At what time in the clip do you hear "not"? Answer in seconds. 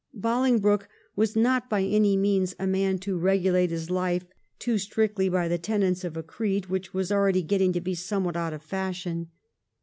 1.35-1.69